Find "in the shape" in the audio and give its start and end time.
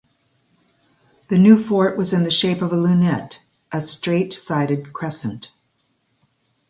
2.11-2.63